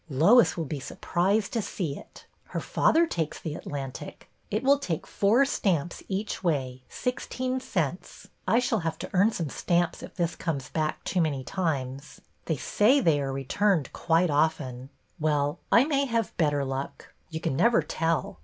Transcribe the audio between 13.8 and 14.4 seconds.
quite